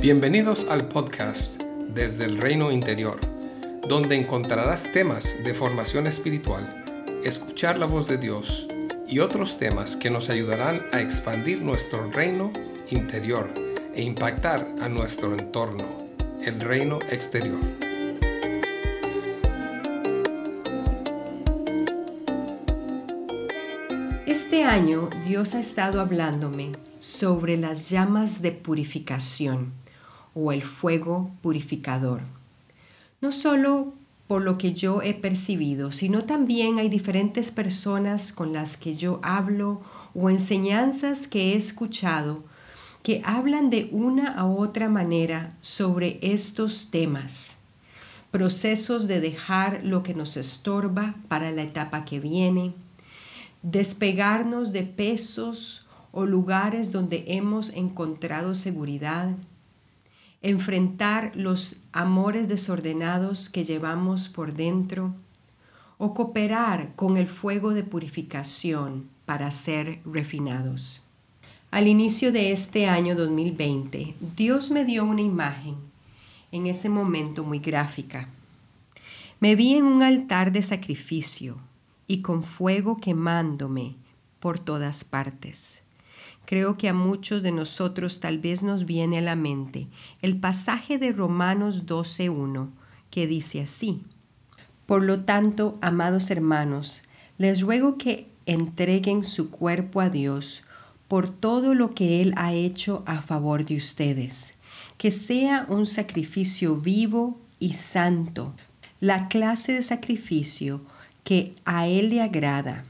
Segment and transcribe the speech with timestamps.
[0.00, 1.60] Bienvenidos al podcast
[1.92, 3.18] Desde el Reino Interior,
[3.88, 6.84] donde encontrarás temas de formación espiritual,
[7.24, 8.68] escuchar la voz de Dios
[9.08, 12.52] y otros temas que nos ayudarán a expandir nuestro reino
[12.90, 13.50] interior
[13.92, 15.84] e impactar a nuestro entorno,
[16.44, 17.58] el reino exterior.
[24.26, 29.72] Este año Dios ha estado hablándome sobre las llamas de purificación
[30.38, 32.20] o el fuego purificador.
[33.20, 33.94] No solo
[34.28, 39.18] por lo que yo he percibido, sino también hay diferentes personas con las que yo
[39.22, 39.80] hablo
[40.14, 42.44] o enseñanzas que he escuchado
[43.02, 47.60] que hablan de una u otra manera sobre estos temas.
[48.30, 52.74] Procesos de dejar lo que nos estorba para la etapa que viene,
[53.62, 59.34] despegarnos de pesos o lugares donde hemos encontrado seguridad,
[60.42, 65.14] enfrentar los amores desordenados que llevamos por dentro
[65.98, 71.02] o cooperar con el fuego de purificación para ser refinados.
[71.70, 75.74] Al inicio de este año 2020, Dios me dio una imagen,
[76.50, 78.28] en ese momento muy gráfica.
[79.40, 81.58] Me vi en un altar de sacrificio
[82.06, 83.96] y con fuego quemándome
[84.40, 85.82] por todas partes.
[86.48, 89.86] Creo que a muchos de nosotros tal vez nos viene a la mente
[90.22, 92.70] el pasaje de Romanos 12.1
[93.10, 94.00] que dice así.
[94.86, 97.02] Por lo tanto, amados hermanos,
[97.36, 100.62] les ruego que entreguen su cuerpo a Dios
[101.06, 104.54] por todo lo que Él ha hecho a favor de ustedes,
[104.96, 108.54] que sea un sacrificio vivo y santo,
[109.00, 110.80] la clase de sacrificio
[111.24, 112.86] que a Él le agrada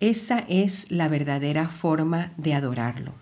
[0.00, 3.14] esa es la verdadera forma de adorarlo.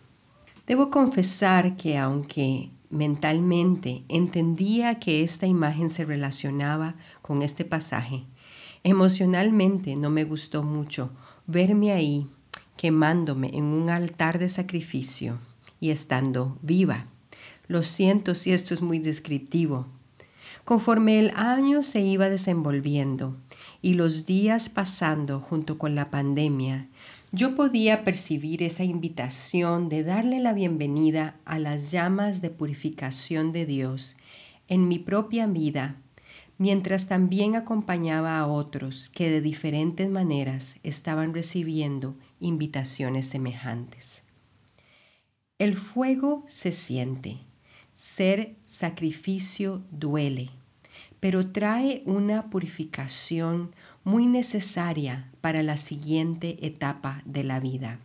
[0.67, 8.25] Debo confesar que aunque mentalmente entendía que esta imagen se relacionaba con este pasaje,
[8.83, 11.11] emocionalmente no me gustó mucho
[11.47, 12.27] verme ahí
[12.77, 15.39] quemándome en un altar de sacrificio
[15.79, 17.07] y estando viva.
[17.69, 19.87] Lo siento si esto es muy descriptivo,
[20.65, 23.37] Conforme el año se iba desenvolviendo
[23.85, 26.89] y los días pasando junto con la pandemia,
[27.33, 33.67] yo podía percibir esa invitación de darle la bienvenida a las llamas de purificación de
[33.67, 34.17] Dios
[34.69, 35.97] en mi propia vida,
[36.57, 44.23] mientras también acompañaba a otros que de diferentes maneras estaban recibiendo invitaciones semejantes.
[45.59, 47.37] El fuego se siente
[47.95, 50.49] ser sacrificio duele,
[51.25, 53.75] pero trae una purificación
[54.05, 57.99] muy necesaria para la siguiente etapa de la vida.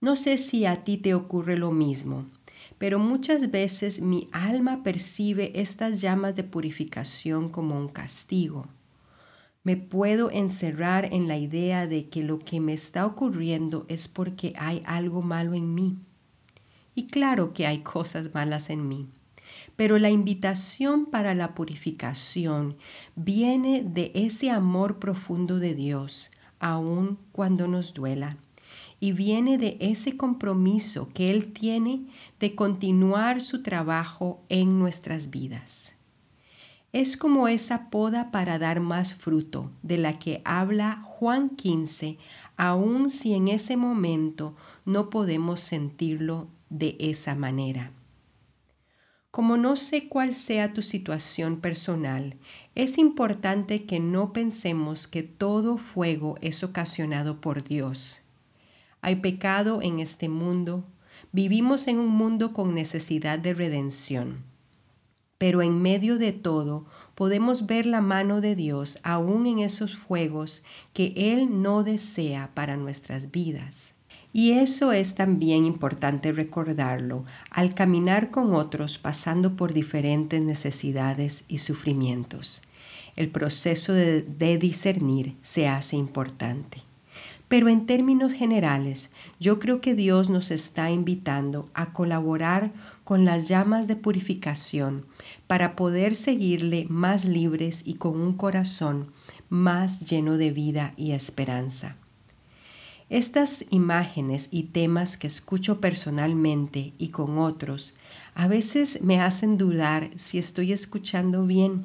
[0.00, 2.30] No sé si a ti te ocurre lo mismo,
[2.78, 8.68] pero muchas veces mi alma percibe estas llamas de purificación como un castigo.
[9.62, 14.54] Me puedo encerrar en la idea de que lo que me está ocurriendo es porque
[14.56, 15.98] hay algo malo en mí
[16.94, 19.10] y claro que hay cosas malas en mí.
[19.76, 22.76] Pero la invitación para la purificación
[23.16, 28.36] viene de ese amor profundo de Dios, aun cuando nos duela.
[29.00, 32.06] Y viene de ese compromiso que Él tiene
[32.38, 35.92] de continuar su trabajo en nuestras vidas.
[36.92, 42.18] Es como esa poda para dar más fruto de la que habla Juan 15,
[42.58, 44.54] aun si en ese momento
[44.84, 47.92] no podemos sentirlo de esa manera.
[49.32, 52.36] Como no sé cuál sea tu situación personal,
[52.74, 58.20] es importante que no pensemos que todo fuego es ocasionado por Dios.
[59.00, 60.84] Hay pecado en este mundo,
[61.32, 64.44] vivimos en un mundo con necesidad de redención.
[65.38, 66.84] Pero en medio de todo
[67.14, 72.76] podemos ver la mano de Dios aún en esos fuegos que Él no desea para
[72.76, 73.94] nuestras vidas.
[74.32, 81.58] Y eso es también importante recordarlo al caminar con otros pasando por diferentes necesidades y
[81.58, 82.62] sufrimientos.
[83.14, 86.78] El proceso de, discernir se hace importante.
[87.48, 92.72] Pero en términos generales, yo creo que Dios nos está invitando a colaborar
[93.04, 95.04] con las llamas de purificación
[95.46, 99.12] para poder seguirle más libres y con un corazón
[99.50, 101.96] más lleno de vida y esperanza.
[103.12, 107.92] Estas imágenes y temas que escucho personalmente y con otros
[108.34, 111.84] a veces me hacen dudar si estoy escuchando bien,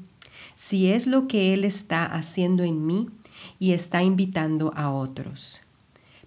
[0.56, 3.10] si es lo que Él está haciendo en mí
[3.60, 5.64] y está invitando a otros.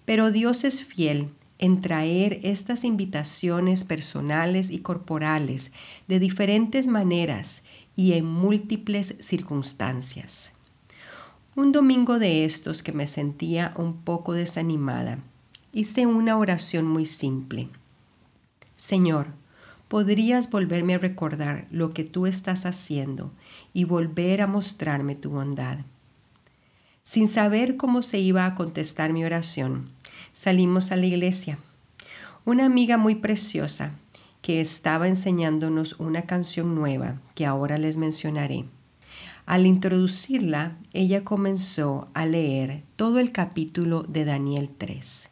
[0.05, 5.71] Pero Dios es fiel en traer estas invitaciones personales y corporales
[6.07, 7.63] de diferentes maneras
[7.95, 10.51] y en múltiples circunstancias.
[11.53, 15.19] Un domingo de estos que me sentía un poco desanimada,
[15.73, 17.67] hice una oración muy simple.
[18.77, 19.27] Señor,
[19.89, 23.33] ¿podrías volverme a recordar lo que tú estás haciendo
[23.73, 25.79] y volver a mostrarme tu bondad?
[27.03, 29.89] Sin saber cómo se iba a contestar mi oración,
[30.33, 31.57] salimos a la iglesia.
[32.45, 33.91] Una amiga muy preciosa
[34.41, 38.63] que estaba enseñándonos una canción nueva que ahora les mencionaré.
[39.51, 45.27] Al introducirla, ella comenzó a leer todo el capítulo de Daniel 3.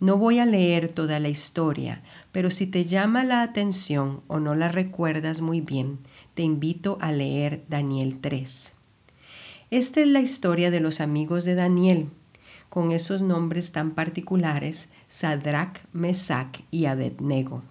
[0.00, 2.00] No voy a leer toda la historia,
[2.32, 5.98] pero si te llama la atención o no la recuerdas muy bien,
[6.32, 8.72] te invito a leer Daniel 3.
[9.70, 12.08] Esta es la historia de los amigos de Daniel,
[12.70, 17.62] con esos nombres tan particulares, Sadrach, Mesach y Abednego,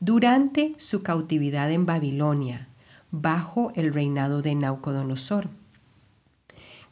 [0.00, 2.67] durante su cautividad en Babilonia,
[3.10, 5.48] bajo el reinado de Naucodonosor.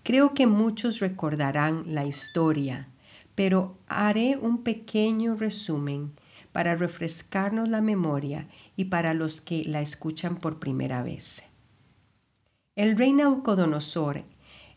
[0.03, 2.89] Creo que muchos recordarán la historia,
[3.35, 6.13] pero haré un pequeño resumen
[6.53, 11.43] para refrescarnos la memoria y para los que la escuchan por primera vez.
[12.77, 14.25] El rey Naucodonosor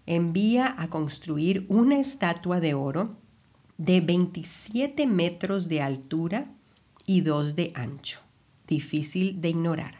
[0.05, 3.15] envía a construir una estatua de oro
[3.77, 6.47] de 27 metros de altura
[7.05, 8.19] y 2 de ancho,
[8.67, 9.98] difícil de ignorar.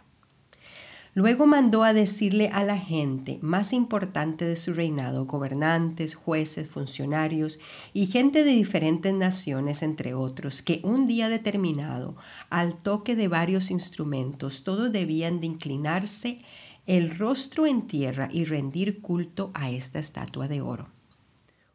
[1.19, 7.59] Luego mandó a decirle a la gente más importante de su reinado, gobernantes, jueces, funcionarios
[7.91, 12.15] y gente de diferentes naciones, entre otros, que un día determinado,
[12.49, 16.39] al toque de varios instrumentos, todos debían de inclinarse
[16.87, 20.87] el rostro en tierra y rendir culto a esta estatua de oro.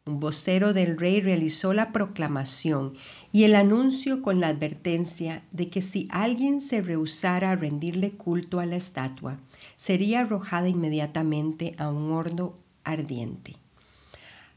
[0.07, 2.93] Un vocero del rey realizó la proclamación
[3.31, 8.59] y el anuncio con la advertencia de que si alguien se rehusara a rendirle culto
[8.59, 9.39] a la estatua,
[9.77, 12.53] sería arrojada inmediatamente a un horno
[12.83, 13.55] ardiente.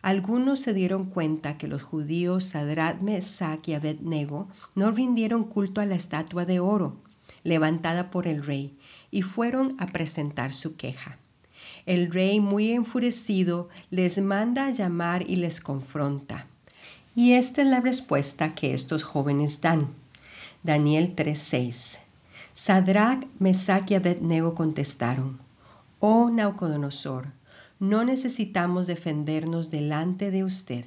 [0.02, 5.86] Algunos se dieron cuenta que los judíos Sadrat, Mesach y Abednego no rindieron culto a
[5.86, 6.98] la estatua de oro
[7.42, 8.76] levantada por el rey
[9.10, 11.16] y fueron a presentar su queja.
[11.88, 16.44] El rey, muy enfurecido, les manda a llamar y les confronta.
[17.16, 19.88] Y esta es la respuesta que estos jóvenes dan.
[20.62, 22.00] Daniel 3:6.
[22.52, 25.38] Sadrach, Mesach y Abednego contestaron:
[25.98, 27.28] Oh Naucodonosor,
[27.80, 30.84] no necesitamos defendernos delante de usted.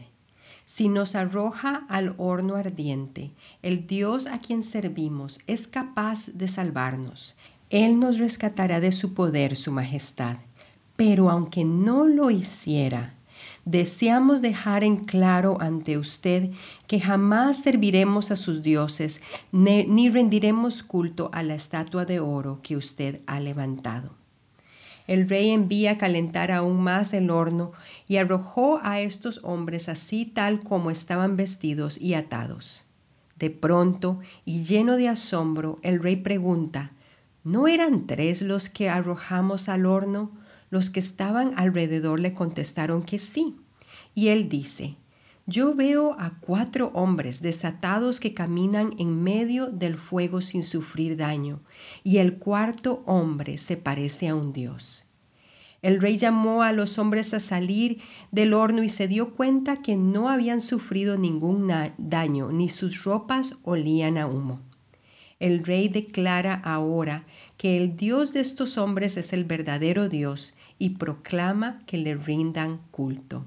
[0.68, 3.31] Si nos arroja al horno ardiente,
[3.63, 7.38] el Dios a quien servimos es capaz de salvarnos
[7.71, 10.36] él nos rescatará de su poder, su majestad.
[11.01, 13.15] Pero aunque no lo hiciera,
[13.65, 16.51] deseamos dejar en claro ante usted
[16.86, 19.19] que jamás serviremos a sus dioses
[19.51, 24.12] ni rendiremos culto a la estatua de oro que usted ha levantado.
[25.07, 27.71] El rey envía a calentar aún más el horno
[28.07, 32.86] y arrojó a estos hombres así tal como estaban vestidos y atados.
[33.39, 36.92] De pronto, y lleno de asombro, el rey pregunta,
[37.44, 40.40] ¿No eran tres los que arrojamos al horno?
[40.71, 43.57] Los que estaban alrededor le contestaron que sí.
[44.15, 44.95] Y él dice,
[45.45, 51.59] yo veo a cuatro hombres desatados que caminan en medio del fuego sin sufrir daño,
[52.04, 55.06] y el cuarto hombre se parece a un dios.
[55.81, 58.01] El rey llamó a los hombres a salir
[58.31, 63.57] del horno y se dio cuenta que no habían sufrido ningún daño, ni sus ropas
[63.63, 64.61] olían a humo
[65.42, 67.25] el rey declara ahora
[67.57, 72.80] que el Dios de estos hombres es el verdadero Dios y proclama que le rindan
[72.90, 73.45] culto.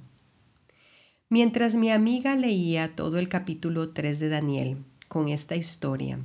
[1.28, 4.76] Mientras mi amiga leía todo el capítulo 3 de Daniel
[5.08, 6.20] con esta historia,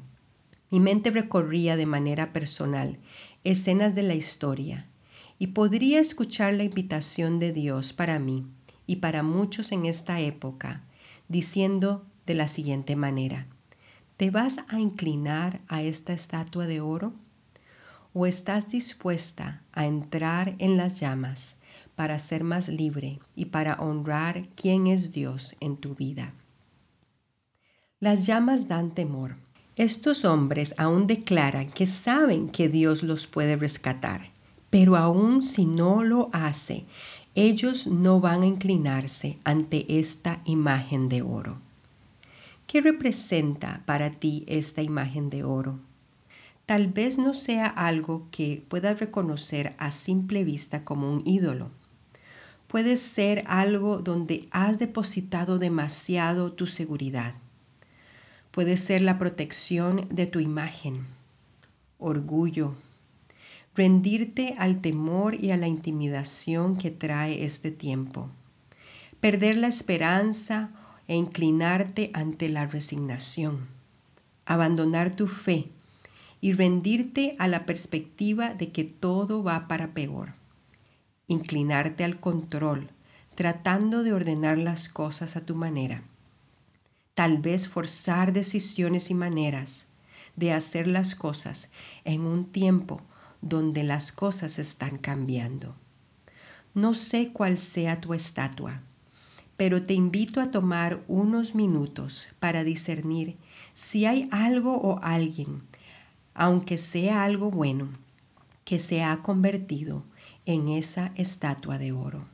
[0.70, 3.00] mi mente recorría de manera personal
[3.44, 4.86] escenas de la historia
[5.40, 8.46] y podría escuchar la invitación de Dios para mí
[8.86, 10.84] y para muchos en esta época,
[11.28, 13.48] diciendo de la siguiente manera,
[14.16, 17.14] ¿Te vas a inclinar a esta estatua de oro?
[18.12, 21.56] ¿O estás dispuesta a entrar en las llamas
[21.96, 26.34] para ser más libre y para honrar quién es Dios en tu vida?
[28.00, 29.36] Las llamas dan temor.
[29.76, 34.32] Estos hombres aún declaran que saben que Dios los puede rescatar,
[34.72, 36.86] pero aún si no lo hace,
[37.36, 41.60] ellos no van a inclinarse ante esta imagen de oro.
[42.66, 45.80] ¿Qué representa para ti esta imagen de oro?
[46.70, 51.72] Tal vez no sea algo que puedas reconocer a simple vista como un ídolo.
[52.68, 57.34] Puede ser algo donde has depositado demasiado tu seguridad.
[58.52, 61.08] Puede ser la protección de tu imagen,
[61.98, 62.76] orgullo,
[63.74, 68.30] rendirte al temor y a la intimidación que trae este tiempo,
[69.20, 70.70] perder la esperanza
[71.08, 73.66] e inclinarte ante la resignación,
[74.46, 75.72] abandonar tu fe
[76.42, 80.34] y rendirte a la perspectiva de que todo va para peor,
[81.28, 82.90] inclinarte al control,
[83.36, 86.04] tratando de ordenar las cosas a tu manera,
[87.14, 89.88] tal vez forzar decisiones y maneras
[90.36, 91.70] de hacer las cosas
[92.06, 93.02] en un tiempo
[93.42, 95.76] donde las cosas están cambiando.
[96.74, 98.82] No sé cuál sea tu estatua,
[99.58, 103.36] pero te invito a tomar unos minutos para discernir
[103.74, 105.64] si hay algo o alguien,
[106.40, 107.90] aunque sea algo bueno,
[108.66, 110.04] que se ha convertido
[110.46, 112.26] en esa estatua de oro.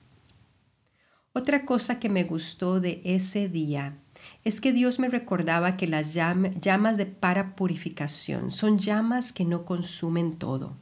[1.33, 3.97] Otra cosa que me gustó de ese día
[4.45, 9.65] es que Dios me recordaba que las llamas de para purificación son llamas que no
[9.65, 10.77] consumen todo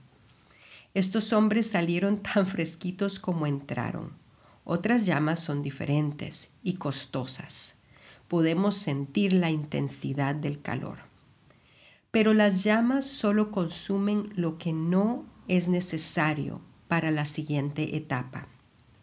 [0.94, 4.12] estos hombres salieron tan fresquitos como entraron.
[4.64, 7.76] Otras llamas son diferentes y costosas.
[8.28, 11.13] Podemos sentir la intensidad del calor.
[12.14, 18.48] Pero las llamas solo consumen lo que no es necesario para la siguiente etapa.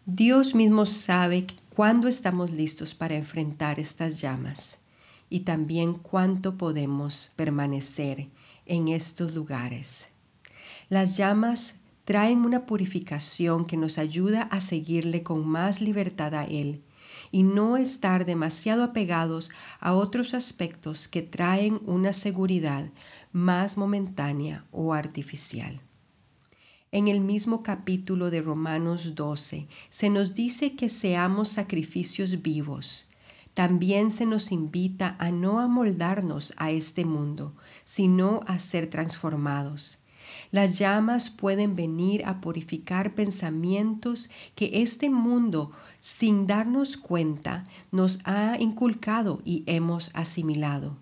[0.07, 4.79] Dios mismo sabe cuándo estamos listos para enfrentar estas llamas
[5.29, 8.29] y también cuánto podemos permanecer
[8.65, 10.11] en estos lugares.
[10.89, 16.85] Las llamas traen una purificación que nos ayuda a seguirle con más libertad a Él
[17.31, 22.91] y no estar demasiado apegados a otros aspectos que traen una seguridad
[23.33, 25.81] más momentánea o artificial.
[26.93, 33.09] En el mismo capítulo de Romanos 12 se nos dice que seamos sacrificios vivos.
[33.55, 40.01] También se nos invita a no amoldarnos a este mundo, sino a ser transformados
[40.51, 48.57] las llamas pueden venir a purificar pensamientos que este mundo, sin darnos cuenta, nos ha
[48.59, 50.97] inculcado y hemos asimilado.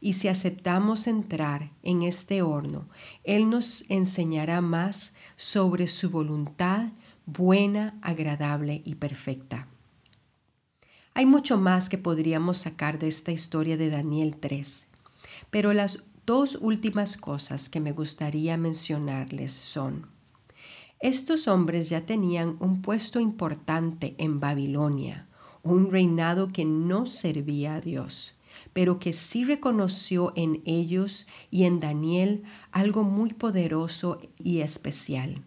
[0.00, 2.88] Y si aceptamos entrar en este horno,
[3.24, 6.88] Él nos enseñará más sobre su voluntad
[7.26, 9.68] buena, agradable y perfecta.
[11.14, 14.86] Hay mucho más que podríamos sacar de esta historia de Daniel 3,
[15.50, 20.06] pero las dos últimas cosas que me gustaría mencionarles son,
[21.00, 25.28] estos hombres ya tenían un puesto importante en Babilonia,
[25.62, 28.36] un reinado que no servía a Dios,
[28.72, 35.42] pero que sí reconoció en ellos y en Daniel algo muy poderoso y especial.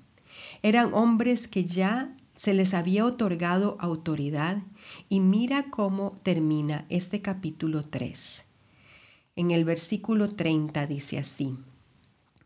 [0.61, 4.61] Eran hombres que ya se les había otorgado autoridad
[5.09, 8.46] y mira cómo termina este capítulo 3.
[9.37, 11.59] En el versículo 30 dice así,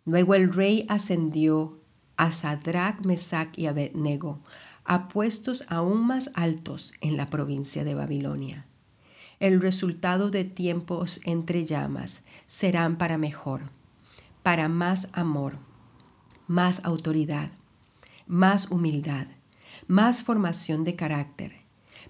[0.04, 1.80] Luego el rey ascendió
[2.18, 4.42] a Sadrach, Mesach y Abednego,
[4.84, 8.66] a puestos aún más altos en la provincia de Babilonia.
[9.40, 13.70] El resultado de tiempos entre llamas serán para mejor,
[14.44, 15.60] para más amor,
[16.48, 17.52] más autoridad,
[18.28, 19.28] más humildad,
[19.88, 21.54] más formación de carácter,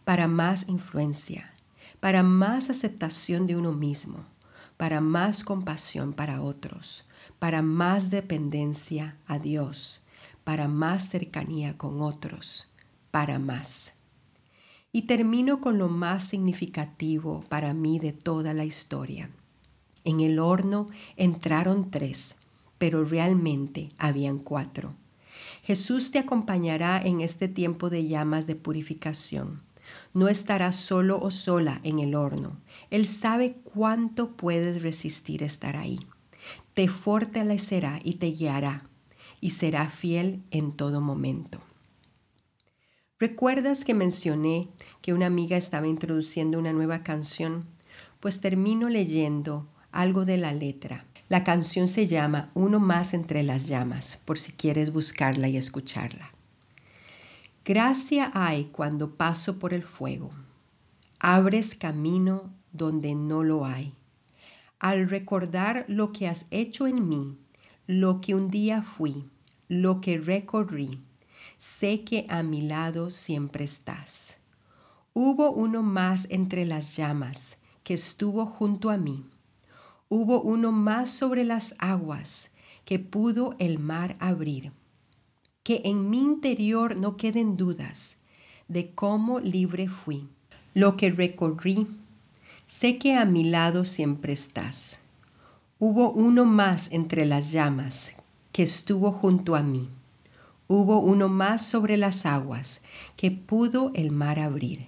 [0.06, 1.54] para más influencia,
[2.00, 4.31] para más aceptación de uno mismo,
[4.82, 7.06] para más compasión para otros,
[7.38, 10.02] para más dependencia a Dios,
[10.44, 12.68] para más cercanía con otros,
[13.12, 13.94] para más.
[14.92, 19.30] Y termino con lo más significativo para mí de toda la historia.
[20.04, 22.38] En el horno entraron tres,
[22.80, 24.96] pero realmente habían cuatro.
[25.62, 29.62] Jesús te acompañará en este tiempo de llamas de purificación
[30.14, 32.58] no estarás solo o sola en el horno.
[32.90, 36.00] Él sabe cuánto puedes resistir estar ahí.
[36.74, 38.88] Te fortalecerá y te guiará
[39.40, 41.60] y será fiel en todo momento.
[43.20, 44.68] ¿Recuerdas que mencioné
[45.02, 47.66] que una amiga estaba introduciendo una nueva canción?
[48.20, 51.06] Pues termino leyendo algo de la letra.
[51.30, 56.32] La canción se llama Uno más entre las llamas, por si quieres buscarla y escucharla.
[57.64, 60.32] Gracia hay cuando paso por el fuego.
[61.20, 63.94] Abres camino donde no lo hay.
[64.80, 67.38] Al recordar lo que has hecho en mí,
[67.86, 69.30] lo que un día fui,
[69.68, 71.02] lo que recorrí,
[71.60, 74.38] sé que a mi lado siempre estás.
[75.14, 79.24] Hubo uno más entre las llamas que estuvo junto a mí.
[80.10, 82.50] Hubo uno más sobre las aguas
[82.86, 84.72] que pudo el mar abrir
[85.64, 88.18] que en mi interior no queden dudas
[88.68, 90.28] de cómo libre fui.
[90.74, 91.88] Lo que recorrí,
[92.72, 94.98] Sé que a mi lado siempre estás.
[95.78, 98.16] Hubo uno más entre las llamas
[98.54, 99.90] que estuvo junto a mí.
[100.70, 102.82] Hubo uno más sobre las aguas
[103.18, 104.88] que pudo el mar abrir.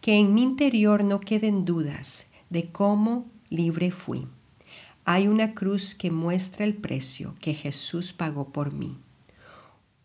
[0.00, 4.26] Que en mi interior no queden dudas de cómo libre fui.
[5.04, 8.98] Hay una cruz que muestra el precio que Jesús pagó por mí.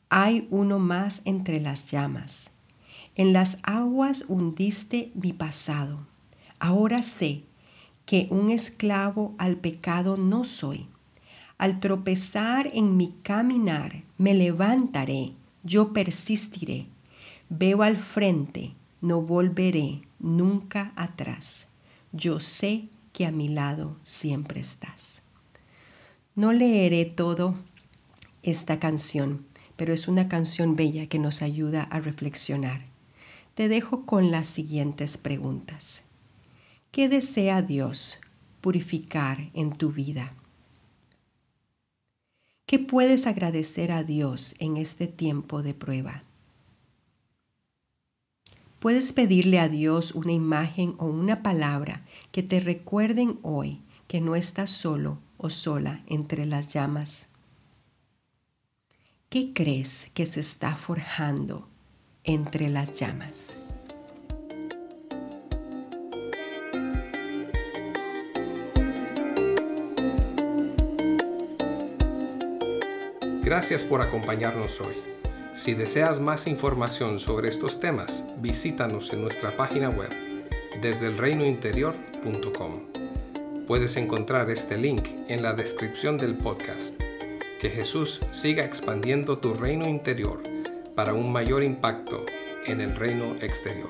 [0.09, 2.49] Hay uno más entre las llamas.
[3.15, 5.99] En las aguas hundiste mi pasado.
[6.59, 7.43] Ahora sé
[8.07, 10.87] que un esclavo al pecado no soy.
[11.59, 16.87] Al tropezar en mi caminar, me levantaré, yo persistiré.
[17.49, 21.69] Veo al frente, no volveré nunca atrás.
[22.13, 25.21] Yo sé que a mi lado siempre estás.
[26.33, 27.53] No leeré todo
[28.41, 29.45] esta canción,
[29.79, 32.81] pero es una canción bella que nos ayuda a reflexionar.
[33.55, 36.01] Te dejo con las siguientes preguntas.
[36.91, 38.19] ¿Qué desea Dios
[38.59, 40.33] purificar en tu vida?
[42.65, 46.23] ¿Qué puedes agradecer a Dios en este tiempo de prueba?
[48.81, 54.35] Puedes pedirle a Dios una imagen o una palabra que te recuerden hoy que no
[54.35, 57.28] estás solo o sola entre las llamas.
[59.29, 61.67] ¿Qué crees que se está forjando
[62.23, 63.55] entre las llamas?
[73.43, 74.95] Gracias por acompañarnos hoy.
[75.53, 80.09] Si deseas más información sobre estos temas, visítanos en nuestra página web
[80.81, 82.79] desde el reinointerior.com.
[83.67, 87.08] Puedes encontrar este link en la descripción del podcast.
[87.59, 90.41] Que Jesús siga expandiendo tu reino interior
[90.95, 92.25] para un mayor impacto
[92.65, 93.89] en el reino exterior.